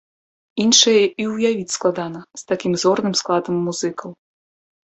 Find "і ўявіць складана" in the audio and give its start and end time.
1.25-2.19